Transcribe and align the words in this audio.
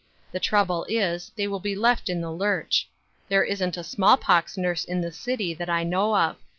The 0.31 0.39
trouble 0.39 0.83
is, 0.89 1.31
they 1.35 1.47
will 1.47 1.59
be 1.59 1.75
left 1.75 2.09
in 2.09 2.21
the 2.21 2.31
lurch. 2.31 2.89
There 3.29 3.43
isn't 3.43 3.77
a 3.77 3.83
small 3.83 4.17
pox 4.17 4.55
Liurse 4.57 4.83
in 4.83 5.01
the 5.01 5.11
city 5.11 5.53
that 5.53 5.69
I 5.69 5.83
know 5.83 6.17
of. 6.17 6.37